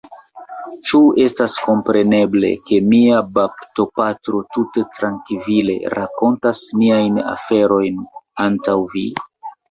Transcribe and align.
Ĉu 0.85 0.99
estas 1.23 1.55
kompreneble, 1.65 2.47
ke 2.69 2.79
mia 2.93 3.19
baptopatro 3.35 4.39
tute 4.57 4.83
trankvile 4.95 5.75
rakontas 5.95 6.63
niajn 6.79 7.21
aferojn 7.35 8.01
antaŭ 8.47 8.75
vi? 8.95 9.05